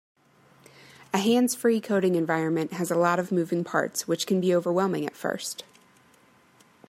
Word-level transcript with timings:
A 1.13 1.19
hands-free 1.19 1.79
coding 1.79 2.15
environment 2.15 2.73
has 2.73 2.89
a 2.89 2.95
lot 2.97 3.19
of 3.19 3.31
moving 3.31 3.63
parts, 3.63 4.07
which 4.07 4.25
can 4.25 4.41
be 4.41 4.55
overwhelming 4.55 5.05
at 5.05 5.15
first. 5.15 5.63